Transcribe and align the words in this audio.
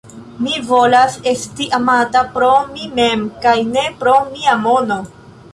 Mi 0.43 0.53
volas 0.69 1.17
esti 1.31 1.67
amata 1.79 2.25
pro 2.37 2.49
mi 2.73 2.89
mem 3.01 3.29
kaj 3.45 3.55
ne 3.77 3.87
pro 4.03 4.19
mia 4.35 4.61
mono! 4.67 5.03